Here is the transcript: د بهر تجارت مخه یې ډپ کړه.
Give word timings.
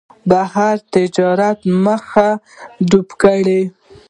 د 0.03 0.03
بهر 0.29 0.75
تجارت 0.93 1.59
مخه 1.85 2.29
یې 2.39 2.39
ډپ 2.89 3.09
کړه. 3.21 3.61